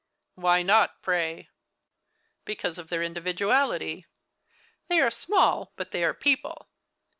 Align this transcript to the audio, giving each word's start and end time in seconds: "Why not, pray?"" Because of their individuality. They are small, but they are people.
"Why 0.33 0.63
not, 0.63 1.03
pray?"" 1.03 1.47
Because 2.43 2.79
of 2.79 2.89
their 2.89 3.03
individuality. 3.03 4.07
They 4.87 4.99
are 4.99 5.11
small, 5.11 5.73
but 5.75 5.91
they 5.91 6.03
are 6.03 6.15
people. 6.15 6.67